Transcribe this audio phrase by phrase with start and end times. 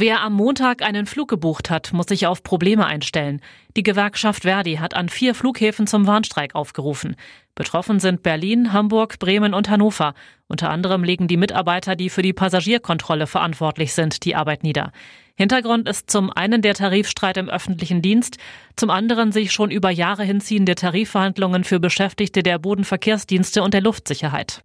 [0.00, 3.40] Wer am Montag einen Flug gebucht hat, muss sich auf Probleme einstellen.
[3.76, 7.16] Die Gewerkschaft Verdi hat an vier Flughäfen zum Warnstreik aufgerufen.
[7.56, 10.14] Betroffen sind Berlin, Hamburg, Bremen und Hannover.
[10.46, 14.92] Unter anderem legen die Mitarbeiter, die für die Passagierkontrolle verantwortlich sind, die Arbeit nieder.
[15.34, 18.38] Hintergrund ist zum einen der Tarifstreit im öffentlichen Dienst,
[18.76, 24.62] zum anderen sich schon über Jahre hinziehende Tarifverhandlungen für Beschäftigte der Bodenverkehrsdienste und der Luftsicherheit.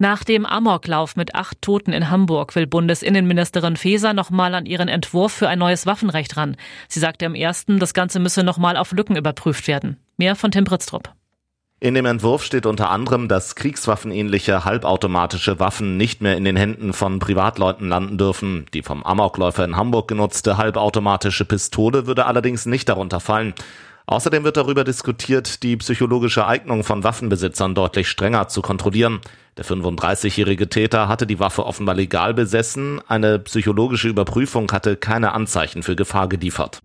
[0.00, 5.32] Nach dem Amoklauf mit acht Toten in Hamburg will Bundesinnenministerin Faeser nochmal an ihren Entwurf
[5.32, 6.56] für ein neues Waffenrecht ran.
[6.88, 9.96] Sie sagte im ersten, das Ganze müsse nochmal auf Lücken überprüft werden.
[10.16, 11.12] Mehr von Tim Britztrup.
[11.80, 16.92] In dem Entwurf steht unter anderem, dass kriegswaffenähnliche halbautomatische Waffen nicht mehr in den Händen
[16.92, 18.66] von Privatleuten landen dürfen.
[18.74, 23.54] Die vom Amokläufer in Hamburg genutzte halbautomatische Pistole würde allerdings nicht darunter fallen.
[24.08, 29.20] Außerdem wird darüber diskutiert, die psychologische Eignung von Waffenbesitzern deutlich strenger zu kontrollieren.
[29.58, 33.02] Der 35-jährige Täter hatte die Waffe offenbar legal besessen.
[33.06, 36.80] Eine psychologische Überprüfung hatte keine Anzeichen für Gefahr geliefert.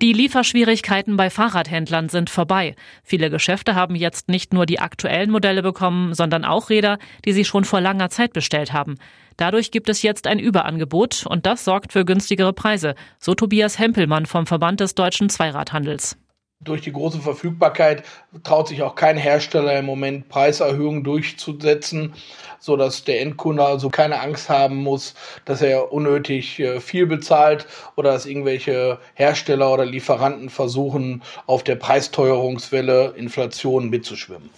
[0.00, 2.76] Die Lieferschwierigkeiten bei Fahrradhändlern sind vorbei.
[3.02, 7.44] Viele Geschäfte haben jetzt nicht nur die aktuellen Modelle bekommen, sondern auch Räder, die sie
[7.44, 8.94] schon vor langer Zeit bestellt haben.
[9.36, 14.26] Dadurch gibt es jetzt ein Überangebot und das sorgt für günstigere Preise, so Tobias Hempelmann
[14.26, 16.16] vom Verband des deutschen Zweiradhandels.
[16.60, 18.02] Durch die große Verfügbarkeit
[18.42, 22.14] traut sich auch kein Hersteller im Moment Preiserhöhungen durchzusetzen,
[22.58, 25.14] so dass der Endkunde also keine Angst haben muss,
[25.44, 31.76] dass er unnötig äh, viel bezahlt oder dass irgendwelche Hersteller oder Lieferanten versuchen, auf der
[31.76, 34.50] Preisteuerungswelle Inflation mitzuschwimmen.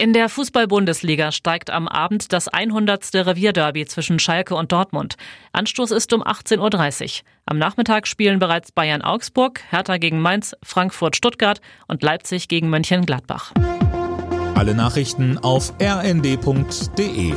[0.00, 3.14] In der Fußball-Bundesliga steigt am Abend das 100.
[3.16, 5.16] Revierderby zwischen Schalke und Dortmund.
[5.52, 7.26] Anstoß ist um 18.30 Uhr.
[7.44, 13.52] Am Nachmittag spielen bereits Bayern Augsburg, Hertha gegen Mainz, Frankfurt Stuttgart und Leipzig gegen Mönchengladbach.
[14.54, 17.34] Alle Nachrichten auf rnd.de